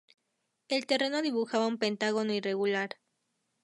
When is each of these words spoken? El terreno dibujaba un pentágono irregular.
El 0.67 0.87
terreno 0.87 1.21
dibujaba 1.21 1.67
un 1.67 1.77
pentágono 1.77 2.33
irregular. 2.33 2.97